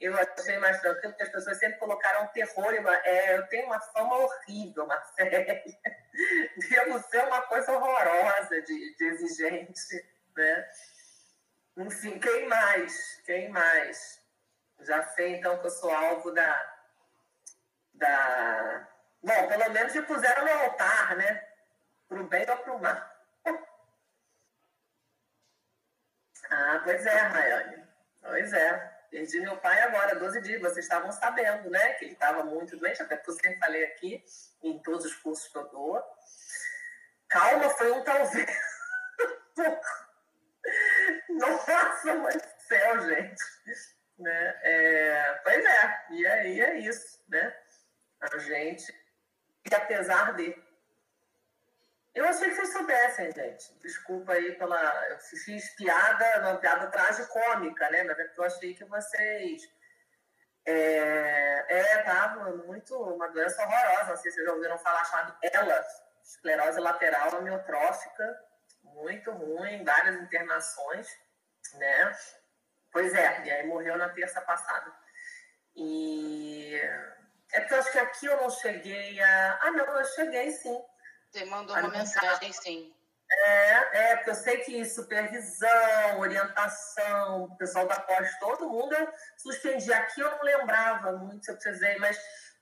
[0.00, 2.72] eu achei mais tranquilo, porque as pessoas sempre colocaram terror.
[3.04, 5.30] É, eu tenho uma fama horrível, Marcelo.
[6.70, 10.68] Devo ser uma coisa horrorosa de, de exigente, né?
[11.76, 13.20] Enfim, quem mais?
[13.24, 14.20] Quem mais?
[14.80, 16.76] Já sei, então, que eu sou alvo da...
[17.94, 18.88] da...
[19.22, 21.49] Bom, pelo menos me puseram no altar, né?
[22.10, 23.10] Para o bem ou para o mal?
[26.50, 27.86] ah, pois é, Rayane.
[28.20, 28.78] Pois é.
[29.08, 30.60] Perdi meu pai agora, 12 dias.
[30.60, 31.94] Vocês estavam sabendo, né?
[31.94, 34.24] Que ele estava muito doente, até porque eu sempre falei aqui,
[34.60, 36.04] em todos os cursos que eu dou.
[37.28, 38.58] Calma, foi um talvez.
[41.28, 43.44] Nossa, do céu, gente.
[44.18, 44.60] Né?
[44.62, 47.56] É, pois é, e aí é isso, né?
[48.20, 48.92] A gente,
[49.64, 50.69] e apesar de
[52.14, 53.78] eu achei que vocês soubessem, gente.
[53.80, 55.08] Desculpa aí pela.
[55.10, 58.00] Eu fiz piada, uma piada tragicômica, né?
[58.00, 59.62] É porque eu achei que vocês.
[60.66, 62.96] É, é, tava muito.
[62.96, 64.10] Uma doença horrorosa.
[64.10, 65.86] Não sei se vocês já ouviram falar, chamada ELA,
[66.22, 68.44] esclerose lateral amiotrófica.
[68.82, 71.08] Muito ruim, várias internações,
[71.74, 72.12] né?
[72.92, 74.92] Pois é, e aí morreu na terça passada.
[75.76, 76.74] E.
[77.52, 79.58] É porque eu acho que aqui eu não cheguei a.
[79.62, 80.89] Ah, não, eu cheguei sim
[81.30, 82.92] você mandou uma mensagem, sim.
[83.32, 89.08] É, é, porque eu sei que supervisão, orientação, o pessoal da pós, todo mundo eu
[89.36, 89.92] suspendi.
[89.92, 92.18] Aqui eu não lembrava muito se eu precisei, mas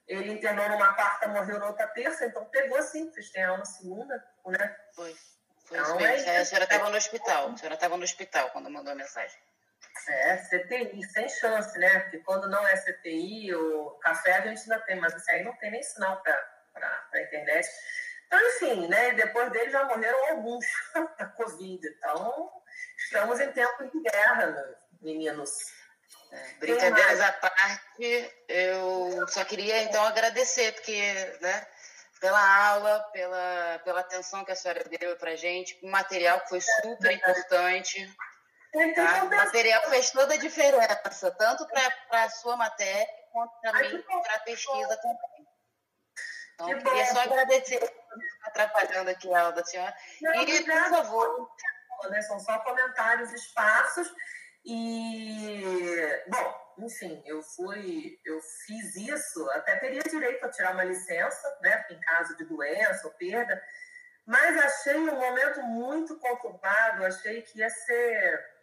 [0.06, 4.22] ele internou numa quarta, morreu na outra terça, então pegou sim, vocês têm aula segunda,
[4.46, 4.76] né?
[4.94, 5.16] Foi.
[5.64, 7.50] Foi então, é, a senhora estava no hospital.
[7.50, 9.38] A senhora estava no hospital quando mandou a mensagem.
[10.08, 12.00] É, CTI, sem chance, né?
[12.00, 15.54] Porque quando não é CTI, o café a gente ainda tem, mas assim, aí não
[15.56, 17.68] tem nem sinal para a internet.
[18.28, 19.12] Então, enfim, né?
[19.12, 20.64] Depois dele já morreram alguns
[21.18, 21.80] da Covid.
[21.88, 22.52] Então,
[22.98, 25.50] estamos em tempo de guerra, meninos.
[26.30, 31.66] É, brincadeiras à parte, eu só queria então agradecer, porque, né?
[32.20, 36.60] Pela aula, pela, pela atenção que a senhora deu para gente, o material que foi
[36.60, 38.14] super importante.
[38.94, 39.24] Tá?
[39.24, 44.34] O material fez toda a diferença, tanto para a sua matéria quanto para mim, para
[44.34, 45.48] a pesquisa também.
[46.54, 47.97] Então, eu queria só agradecer
[48.42, 49.94] atrapalhando aqui a aula da senhora.
[50.22, 51.50] Não, e, por favor.
[52.10, 52.22] Né?
[52.22, 54.12] São só comentários esparsos.
[54.64, 55.62] E,
[56.28, 61.86] bom, enfim, eu fui, eu fiz isso, até teria direito a tirar uma licença, né,
[61.90, 63.62] em caso de doença ou perda,
[64.26, 68.58] mas achei um momento muito conturbado, achei que ia ser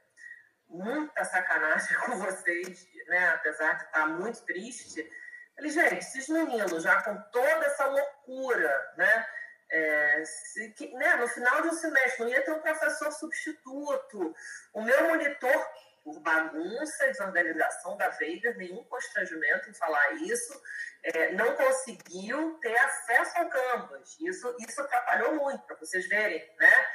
[0.70, 3.30] muita sacanagem com vocês, né?
[3.30, 5.08] Apesar de estar muito triste.
[5.56, 9.28] Falei, gente, esses meninos já com toda essa loucura, né?
[9.72, 14.36] É, se, que, né, no final de um semestre não ia ter um professor substituto.
[14.74, 15.68] O meu monitor,
[16.04, 20.62] por bagunça, desorganização da Veiga, nenhum constrangimento em falar isso,
[21.04, 24.18] é, não conseguiu ter acesso ao campus.
[24.20, 26.86] Isso, isso atrapalhou muito, para vocês verem, né?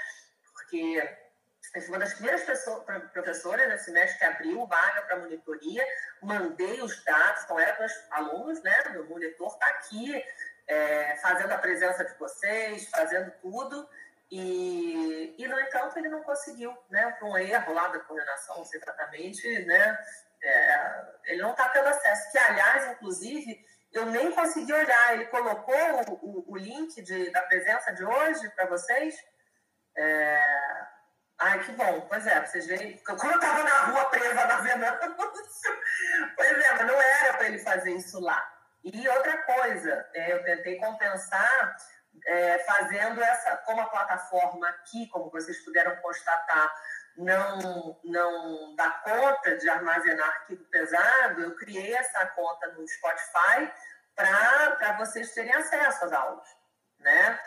[0.52, 1.18] Porque
[1.72, 5.84] fui uma das primeiras pessoas, professoras nesse semestre que abriu vaga para monitoria,
[6.20, 8.76] mandei os dados, então era para os alunos, né?
[8.90, 10.24] Meu monitor está aqui,
[10.66, 13.88] é, fazendo a presença de vocês, fazendo tudo,
[14.30, 17.16] e, e no entanto ele não conseguiu, né?
[17.20, 19.98] Por um erro lá da coordenação, não sei exatamente, né?
[20.42, 25.74] É, ele não está tendo acesso, que aliás, inclusive, eu nem consegui olhar, ele colocou
[26.08, 29.14] o, o, o link de, da presença de hoje para vocês.
[29.96, 30.79] É,
[31.40, 32.02] Ai, que bom.
[32.02, 32.98] Pois é, vocês veem.
[32.98, 35.16] Como eu tava na rua presa na Venâncio,
[36.36, 38.46] pois é, mas não era para ele fazer isso lá.
[38.84, 41.76] E outra coisa, é, eu tentei compensar
[42.26, 46.74] é, fazendo essa, como a plataforma aqui, como vocês puderam constatar,
[47.16, 53.72] não, não dá conta de armazenar arquivo pesado, eu criei essa conta no Spotify
[54.14, 56.48] para vocês terem acesso às aulas,
[56.98, 57.40] né?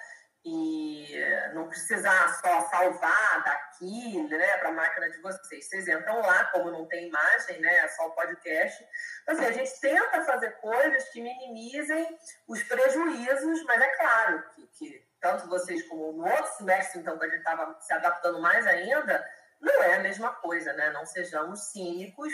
[0.46, 1.08] E
[1.54, 5.70] não precisar só salvar daqui, né, para a máquina de vocês.
[5.70, 8.86] Vocês entram lá, como não tem imagem, né, é só o podcast.
[9.22, 14.68] Então, assim, a gente tenta fazer coisas que minimizem os prejuízos, mas é claro que,
[14.68, 18.68] que tanto vocês como no outro semestre, então, que a gente estava se adaptando mais
[18.68, 19.26] ainda,
[19.62, 20.90] não é a mesma coisa, né?
[20.90, 22.34] Não sejamos cínicos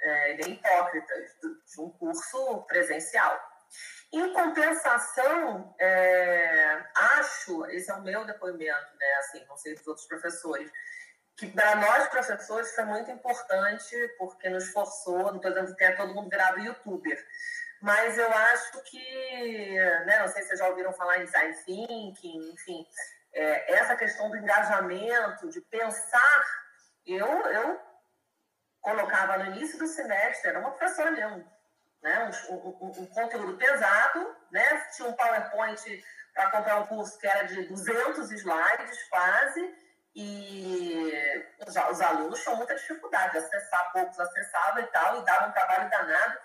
[0.00, 3.53] é, nem hipócritas de um curso presencial.
[4.14, 10.06] Em compensação, é, acho, esse é o meu depoimento, né, assim, não sei dos outros
[10.06, 10.70] professores,
[11.36, 16.14] que para nós professores foi muito importante porque nos forçou, não estou dizendo que todo
[16.14, 17.26] mundo virado youtuber,
[17.82, 19.74] mas eu acho que,
[20.06, 22.86] né, não sei se vocês já ouviram falar em design thinking, enfim,
[23.32, 26.44] é, essa questão do engajamento, de pensar,
[27.04, 27.80] eu, eu
[28.80, 31.52] colocava no início do semestre, era uma professora mesmo,
[32.04, 32.30] né?
[32.50, 34.86] Um, um, um, conteúdo pesado, né?
[34.94, 39.74] Tinha um PowerPoint para comprar um curso que era de 200 slides quase,
[40.14, 41.10] e
[41.66, 45.52] os, os alunos tinham muita dificuldade de acessar, poucos acessavam e tal, e davam um
[45.52, 46.38] trabalho danado.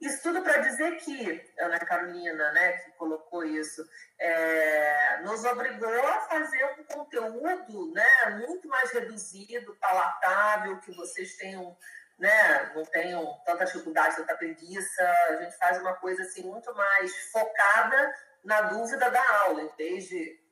[0.00, 3.86] Isso tudo para dizer que, Ana Carolina, né, que colocou isso,
[4.18, 11.76] é, nos obrigou a fazer um conteúdo né, muito mais reduzido, palatável, que vocês tenham
[12.18, 15.02] né, não tenham tanta dificuldade, tanta preguiça.
[15.28, 20.04] A gente faz uma coisa assim muito mais focada na dúvida da aula, em vez
[20.04, 20.44] de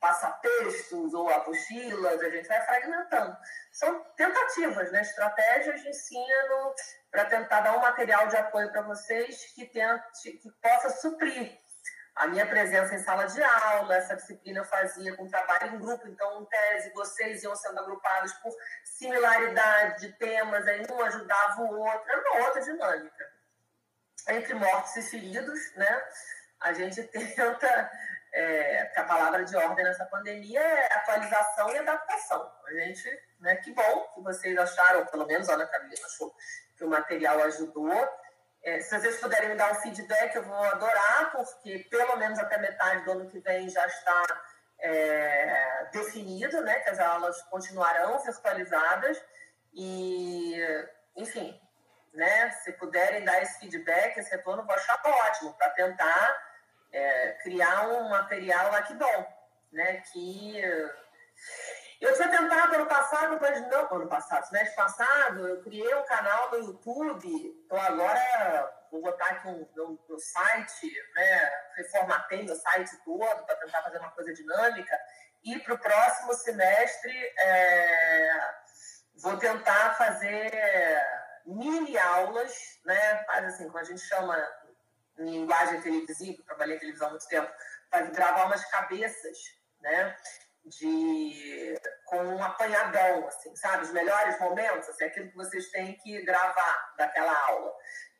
[0.00, 3.36] passar textos ou apostilas, a gente vai fragmentando.
[3.70, 6.74] São tentativas, né, estratégias de ensino
[7.10, 11.58] para tentar dar um material de apoio para vocês que, tente, que possa suprir
[12.14, 16.06] a minha presença em sala de aula, essa disciplina eu fazia com trabalho em grupo,
[16.08, 18.52] então, em tese, vocês iam sendo agrupados por
[18.84, 23.32] similaridade de temas, aí um ajudava o outro, era uma outra dinâmica.
[24.28, 26.04] Entre mortos e feridos, né,
[26.60, 27.90] a gente tenta,
[28.32, 32.52] é, a palavra de ordem nessa pandemia é atualização e adaptação.
[32.66, 33.08] A gente,
[33.40, 36.34] né, que bom que vocês acharam, pelo menos a Ana Carolina achou
[36.76, 38.08] que o material ajudou,
[38.62, 42.58] é, se vocês puderem me dar um feedback, eu vou adorar, porque pelo menos até
[42.58, 44.22] metade do ano que vem já está
[44.80, 49.22] é, definido, né, que as aulas continuarão virtualizadas.
[49.72, 50.56] E,
[51.16, 51.58] enfim,
[52.12, 56.50] né, se puderem dar esse feedback, esse retorno, vou achar ótimo para tentar
[56.92, 59.26] é, criar um material aqui bom,
[59.72, 60.62] né, que
[62.00, 66.50] Eu tinha tentado ano passado, mas não ano passado, mês passado, eu criei um canal
[66.50, 67.62] no YouTube.
[67.66, 71.50] Então agora vou botar aqui um, no site, né?
[71.76, 74.98] Reformatei meu site todo para tentar fazer uma coisa dinâmica.
[75.44, 78.50] E para o próximo semestre é,
[79.16, 80.50] vou tentar fazer
[81.44, 83.24] mini aulas, né?
[83.24, 84.36] Faz assim, como a gente chama
[85.18, 87.52] em linguagem televisiva, trabalhei em televisão há muito tempo,
[87.90, 89.36] para gravar umas cabeças,
[89.80, 90.16] né?
[90.64, 93.84] De com um apanhadão, assim, sabe?
[93.84, 97.72] Os melhores momentos, assim, aquilo que vocês têm que gravar daquela aula.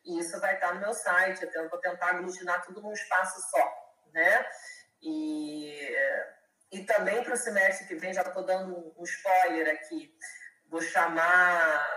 [0.03, 3.73] E isso vai estar no meu site, eu vou tentar aglutinar tudo num espaço só,
[4.13, 4.45] né?
[5.01, 5.95] E,
[6.71, 10.15] e também para o semestre que vem, já estou dando um spoiler aqui,
[10.67, 11.87] vou chamar,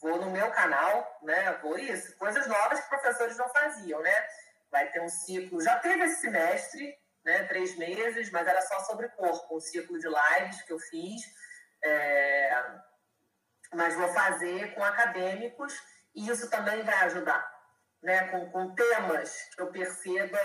[0.00, 1.52] vou no meu canal, né?
[1.62, 4.28] Vou isso, coisas novas que professores não faziam, né?
[4.70, 9.08] Vai ter um ciclo, já teve esse semestre, né, três meses, mas era só sobre
[9.10, 11.22] corpo, um ciclo de lives que eu fiz.
[11.82, 12.64] É,
[13.72, 15.74] mas vou fazer com acadêmicos
[16.14, 17.44] e isso também vai ajudar,
[18.02, 20.38] né, com, com temas que eu perceba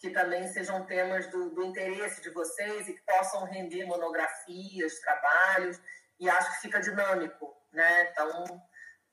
[0.00, 5.78] que também sejam temas do, do interesse de vocês e que possam render monografias, trabalhos,
[6.18, 8.10] e acho que fica dinâmico, né?
[8.10, 8.44] Então,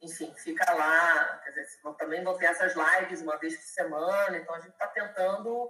[0.01, 1.39] enfim, fica lá.
[1.43, 4.87] Quer dizer, também vou ter essas lives uma vez por semana, então a gente está
[4.87, 5.69] tentando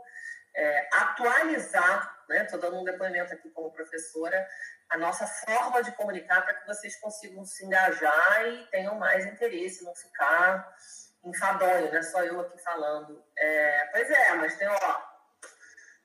[0.58, 2.44] é, atualizar, né?
[2.44, 4.46] Estou dando um depoimento aqui como professora,
[4.90, 9.84] a nossa forma de comunicar para que vocês consigam se engajar e tenham mais interesse,
[9.84, 10.76] não ficar
[11.24, 13.24] enfadonho, não é só eu aqui falando.
[13.38, 15.02] É, pois é, mas tem, ó,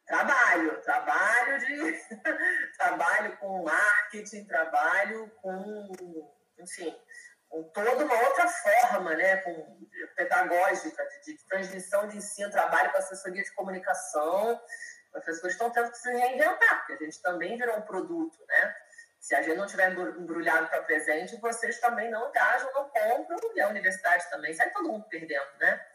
[0.07, 1.99] trabalho, trabalho de
[2.77, 6.95] trabalho com marketing, trabalho com, enfim,
[7.53, 9.87] com toda uma outra forma, né, com
[10.17, 14.59] pedagógica, de, de transmissão de ensino, trabalho com assessoria de comunicação.
[15.12, 18.75] Professores estão tendo que se reinventar, porque a gente também virou um produto, né?
[19.21, 23.61] Se a gente não tiver embrulhado para presente, vocês também não engajam, não compram, e
[23.61, 25.87] a universidade também, sai todo mundo perdendo, né?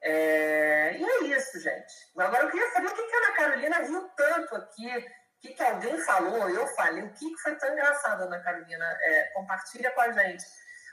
[0.00, 0.96] É...
[0.96, 1.92] E é isso, gente.
[2.16, 5.54] Agora eu queria saber o que, que a Ana Carolina viu tanto aqui, o que,
[5.54, 8.98] que alguém falou, eu falei, o que, que foi tão engraçado, Ana Carolina?
[9.02, 10.44] É, compartilha com a gente.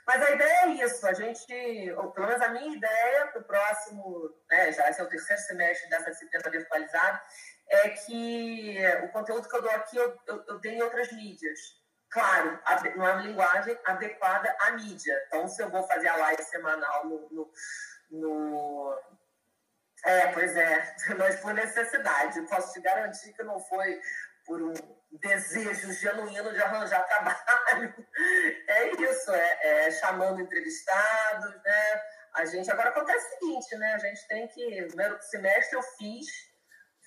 [0.06, 3.44] Mas a ideia é isso, a gente, ou pelo menos a minha ideia para o
[3.44, 7.22] próximo, né, já esse é o terceiro semestre dessa disciplina virtualizada,
[7.68, 11.58] é que o conteúdo que eu dou aqui eu, eu, eu tenho em outras mídias.
[12.10, 12.58] Claro,
[12.96, 15.16] não é uma linguagem adequada à mídia.
[15.28, 17.52] Então, se eu vou fazer a live semanal no, no,
[18.10, 18.98] no
[20.04, 22.42] é, pois é, mas por necessidade.
[22.48, 24.00] Posso te garantir que não foi
[24.50, 24.74] por um
[25.12, 27.94] desejo genuíno de arranjar trabalho.
[28.68, 32.02] É isso, é, é chamando entrevistados, né?
[32.34, 33.94] A gente agora acontece o seguinte, né?
[33.94, 36.26] A gente tem que no primeiro semestre eu fiz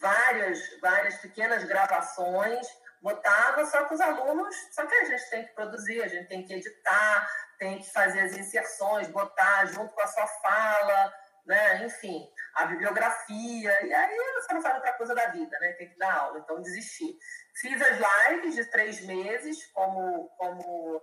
[0.01, 2.67] várias várias pequenas gravações,
[3.01, 6.45] botava só com os alunos, só que a gente tem que produzir, a gente tem
[6.45, 7.29] que editar,
[7.59, 11.13] tem que fazer as inserções, botar junto com a sua fala,
[11.45, 11.85] né?
[11.85, 15.73] Enfim, a bibliografia, e aí você não faz outra coisa da vida, né?
[15.73, 17.17] Tem que dar aula, então desisti.
[17.55, 17.97] Fiz as
[18.29, 21.01] lives de três meses como, como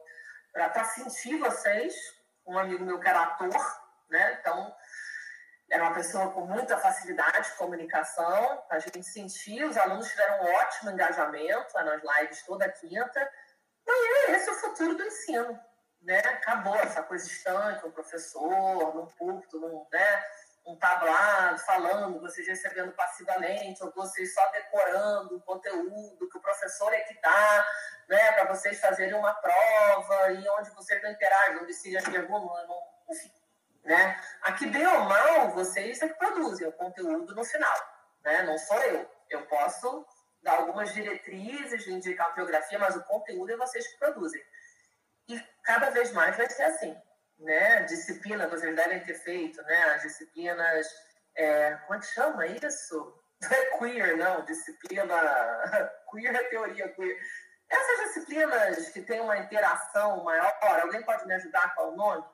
[0.53, 1.95] para sentir vocês.
[2.47, 4.39] Um amigo meu que era ator, né?
[4.41, 4.75] Então,
[5.71, 8.65] era uma pessoa com muita facilidade de comunicação.
[8.71, 13.31] A gente sentia, os alunos tiveram um ótimo engajamento nas lives toda quinta.
[13.87, 15.61] E esse é o futuro do ensino,
[16.03, 16.19] né?
[16.19, 20.25] Acabou essa coisa estanque, um professor, num púlpito, num, né?
[20.67, 26.93] um tablado falando, vocês recebendo passivamente, ou vocês só decorando o conteúdo que o professor
[26.93, 27.67] é que dá,
[28.09, 32.69] né, para vocês fazerem uma prova, e onde vocês não interagem, não decidem as perguntas,
[32.69, 33.33] não, enfim.
[33.83, 34.21] Né?
[34.43, 37.77] Aqui, bem ou mal, vocês é que produzem o conteúdo no final,
[38.23, 38.43] né?
[38.43, 39.11] não sou eu.
[39.31, 40.07] Eu posso
[40.43, 44.43] dar algumas diretrizes indicar a biografia, mas o conteúdo é vocês que produzem.
[45.35, 46.97] E cada vez mais vai ser assim
[47.41, 50.87] né, disciplina vocês devem ter feito, né, as disciplinas,
[51.35, 53.17] é, como é que chama isso?
[53.51, 55.15] É queer, não, disciplina,
[56.11, 57.19] queer é teoria queer.
[57.71, 62.25] Essas disciplinas que têm uma interação maior, alguém pode me ajudar com o nome?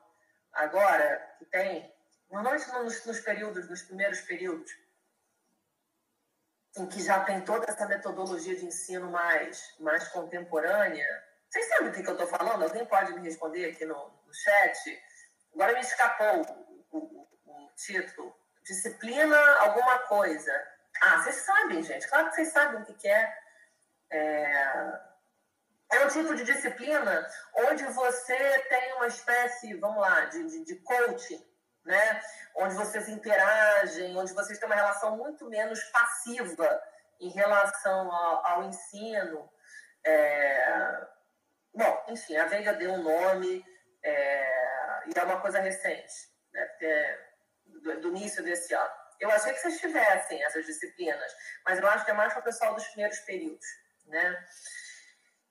[0.53, 1.95] Agora, que tem,
[2.29, 4.73] normalmente nos, nos períodos, nos primeiros períodos,
[6.77, 11.26] em que já tem toda essa metodologia de ensino mais, mais contemporânea,
[11.57, 12.65] vocês sabem o que, que eu estou falando?
[12.65, 15.03] Alguém pode me responder aqui no, no chat?
[15.55, 16.43] Agora me escapou
[16.93, 18.37] o, o, o, título.
[18.63, 20.53] Disciplina alguma coisa.
[21.01, 22.07] Ah, vocês sabem, gente.
[22.09, 23.39] Claro que vocês sabem o que, que é.
[24.11, 25.01] é.
[25.93, 30.77] É um tipo de disciplina onde você tem uma espécie, vamos lá, de, de, de
[30.81, 31.43] coaching,
[31.87, 32.21] né?
[32.57, 36.83] Onde vocês interagem, onde vocês têm uma relação muito menos passiva
[37.19, 39.49] em relação ao, ao ensino.
[40.05, 41.16] É,
[41.77, 43.63] Bom, enfim, a Veiga deu um nome
[44.03, 46.15] é, e é uma coisa recente,
[46.51, 46.67] né,
[47.67, 48.95] do, do início desse ano.
[49.21, 51.33] Eu achei que vocês tivessem essas disciplinas,
[51.67, 53.67] mas eu acho que é mais para o pessoal dos primeiros períodos,
[54.07, 54.47] né?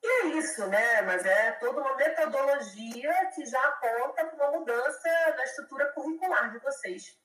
[0.02, 1.02] E é isso, né?
[1.02, 6.58] Mas é toda uma metodologia que já aponta para uma mudança na estrutura curricular de
[6.58, 7.16] vocês,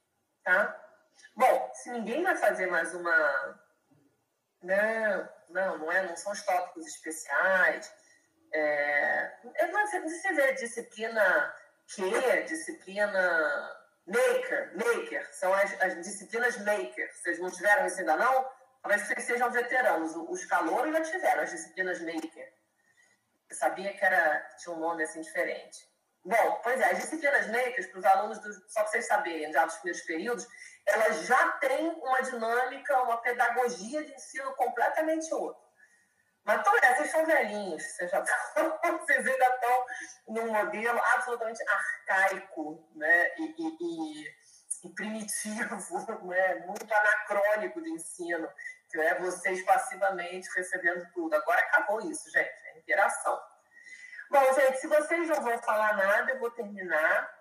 [0.44, 0.80] tá?
[1.36, 3.60] Bom, se ninguém vai fazer mais uma...
[4.62, 7.92] Não, não, não, é, não são os tópicos especiais.
[8.54, 11.56] É, eu não sei se vê disciplina
[11.88, 12.10] Q,
[12.48, 17.12] disciplina Maker, Maker, são as, as disciplinas Maker.
[17.16, 18.50] Vocês não tiveram isso ainda não?
[18.82, 20.16] Talvez vocês sejam veteranos.
[20.16, 22.54] Os calouros já tiveram as disciplinas Maker.
[23.50, 25.90] Eu sabia que era, tinha um nome assim diferente.
[26.24, 29.66] Bom, pois é, as disciplinas Makers, para os alunos, do, só para vocês saberem, já
[29.66, 30.48] dos primeiros períodos,
[30.86, 35.71] elas já têm uma dinâmica, uma pedagogia de ensino completamente outra.
[36.44, 38.12] Mas então, é, vocês são velhinhos, vocês,
[39.00, 39.86] vocês ainda estão
[40.30, 43.30] num modelo absolutamente arcaico né?
[43.38, 46.56] e, e, e, e primitivo, né?
[46.66, 48.50] muito anacrônico de ensino,
[48.90, 51.36] que é vocês passivamente recebendo tudo.
[51.36, 53.40] Agora acabou isso, gente, é interação.
[54.32, 57.41] Bom, gente, se vocês não vão falar nada, eu vou terminar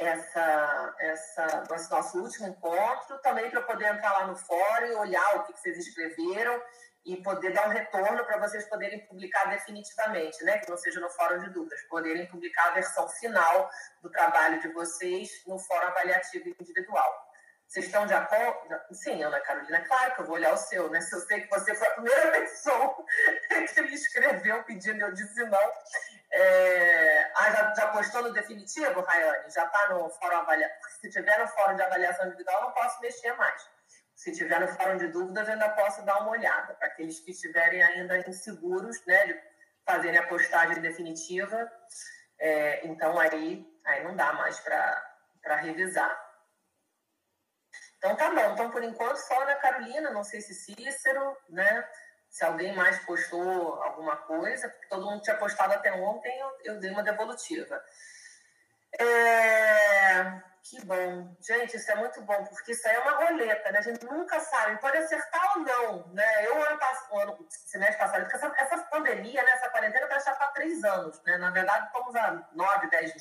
[0.00, 5.36] essa, essa, esse nosso último encontro, também para poder entrar lá no fórum e olhar
[5.36, 6.60] o que, que vocês escreveram
[7.04, 10.58] e poder dar um retorno para vocês poderem publicar definitivamente, né?
[10.58, 13.70] Que não seja no fórum de dúvidas, poderem publicar a versão final
[14.02, 17.29] do trabalho de vocês no fórum avaliativo individual.
[17.70, 18.80] Vocês estão de acordo?
[18.90, 21.00] Sim, Ana Carolina, claro que eu vou olhar o seu, né?
[21.00, 22.96] Se eu sei que você foi a primeira pessoa
[23.48, 25.72] que me escreveu pedindo, eu disse não.
[26.32, 27.30] É...
[27.36, 29.50] Ah, já, já postou no definitivo, Rayane?
[29.50, 30.90] Já está no fórum avaliativo?
[31.00, 33.64] Se tiver no fórum de avaliação individual, eu não posso mexer mais
[34.16, 37.30] se tiver no fórum de dúvidas, eu ainda posso dar uma olhada, para aqueles que
[37.30, 39.40] estiverem ainda inseguros né, de
[39.86, 41.72] fazerem a postagem definitiva.
[42.38, 46.29] É, então, aí, aí não dá mais para revisar.
[48.00, 48.52] Então, tá bom.
[48.54, 51.86] Então, por enquanto, só na Carolina, não sei se Cícero, né?
[52.30, 56.80] Se alguém mais postou alguma coisa, porque todo mundo tinha postado até ontem, eu, eu
[56.80, 57.84] dei uma devolutiva.
[58.98, 60.40] É...
[60.62, 61.36] Que bom.
[61.40, 63.78] Gente, isso é muito bom, porque isso aí é uma roleta, né?
[63.78, 66.46] A gente nunca sabe, pode acertar ou não, né?
[66.46, 70.48] Eu, ano passado, semestre passado, porque essa, essa pandemia, né, essa quarentena vai estar para
[70.48, 71.38] três anos, né?
[71.38, 73.12] Na verdade, estamos a nove, dez,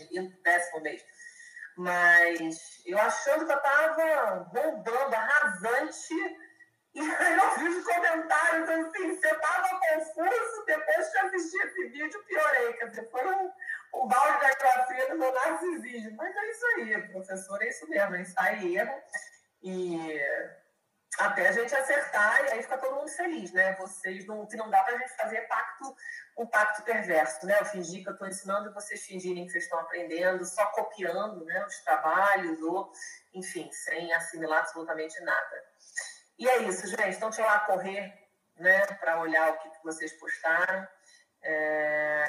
[0.43, 1.03] décimo mês.
[1.79, 6.13] Mas eu achando que eu estava bombando, arrasante,
[6.93, 12.25] e aí eu vi os comentários assim, você estava confuso, depois que assisti esse vídeo,
[12.25, 12.73] piorei.
[12.73, 13.49] Quer dizer, foi um
[13.93, 16.17] o balde da grafia do meu narcisismo.
[16.17, 19.01] Mas é isso aí, professor, é isso mesmo, é e erro.
[19.63, 20.21] E
[21.19, 23.75] até a gente acertar e aí fica todo mundo feliz, né?
[23.75, 25.93] Vocês não, que não dá pra gente fazer pacto,
[26.37, 27.57] um pacto perverso, né?
[27.59, 31.43] Eu fingir que eu estou ensinando e vocês fingirem que vocês estão aprendendo, só copiando
[31.43, 32.91] né, os trabalhos, ou,
[33.33, 35.63] enfim, sem assimilar absolutamente nada.
[36.37, 37.17] E é isso, gente.
[37.17, 38.13] Então, deixa eu lá correr,
[38.55, 40.87] né, para olhar o que, vocês postaram.
[41.43, 42.23] É...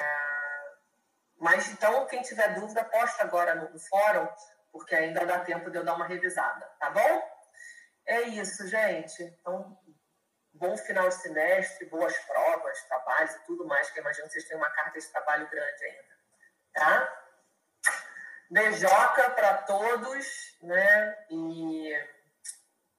[1.37, 4.27] Mas então, quem tiver dúvida, posta agora no, fórum,
[4.69, 7.30] porque ainda dá tempo de eu dar uma revisada, tá bom?
[8.05, 9.23] É isso, gente.
[9.23, 9.77] Então,
[10.53, 14.47] bom final de semestre, boas provas, trabalhos e tudo mais, que eu imagino que vocês
[14.47, 16.17] têm uma carta de trabalho grande ainda,
[16.73, 17.17] tá?
[18.49, 21.25] Beijoca para todos, né?
[21.29, 22.07] E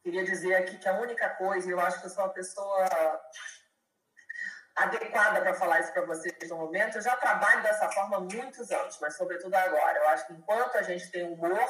[0.02, 2.88] queria dizer aqui que a única coisa, eu acho que eu sou uma pessoa
[4.76, 6.96] adequada para falar isso para vocês no momento.
[6.96, 9.98] Eu já trabalho dessa forma há muitos anos, mas sobretudo agora.
[9.98, 11.68] Eu acho que enquanto a gente tem humor,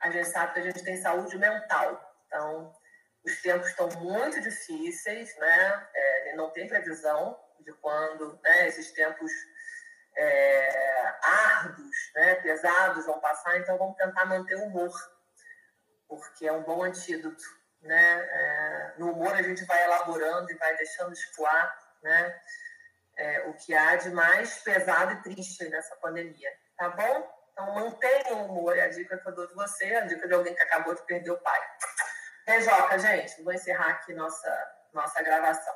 [0.00, 2.07] a gente sabe que a gente tem saúde mental.
[2.28, 2.72] Então,
[3.24, 5.88] os tempos estão muito difíceis, né?
[5.92, 9.32] É, não tem previsão de quando né, esses tempos
[10.16, 13.58] é, árduos, né, pesados vão passar.
[13.58, 14.92] Então, vamos tentar manter o humor,
[16.06, 17.58] porque é um bom antídoto.
[17.82, 18.28] Né?
[18.30, 22.40] É, no humor a gente vai elaborando e vai deixando escoar né?
[23.16, 27.38] É, o que há de mais pesado e triste nessa pandemia, tá bom?
[27.52, 30.34] Então mantenha o humor, é a dica que eu dou de você, a dica de
[30.34, 31.60] alguém que acabou de perder o pai.
[32.48, 33.42] Beijoca, gente.
[33.42, 34.50] Vou encerrar aqui nossa,
[34.94, 35.74] nossa gravação.